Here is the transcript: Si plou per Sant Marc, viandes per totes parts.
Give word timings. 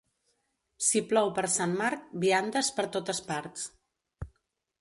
Si 0.85 1.01
plou 1.11 1.29
per 1.35 1.43
Sant 1.57 1.77
Marc, 1.83 2.09
viandes 2.25 2.73
per 2.79 2.89
totes 2.97 3.23
parts. 3.31 3.71